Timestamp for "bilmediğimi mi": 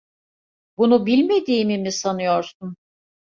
1.05-1.91